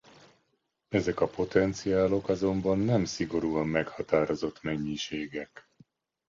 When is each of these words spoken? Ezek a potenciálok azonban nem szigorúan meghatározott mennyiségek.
Ezek 0.89 1.19
a 1.21 1.27
potenciálok 1.27 2.29
azonban 2.29 2.79
nem 2.79 3.05
szigorúan 3.05 3.67
meghatározott 3.67 4.61
mennyiségek. 4.61 5.69